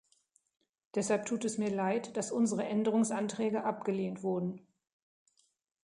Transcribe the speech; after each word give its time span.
Deshalb 0.95 1.27
tut 1.27 1.45
es 1.45 1.59
mir 1.59 1.69
Leid, 1.69 2.17
dass 2.17 2.31
unsere 2.31 2.63
Änderungsanträge 2.65 3.63
abgelehnt 3.63 4.23
wurden. 4.23 4.65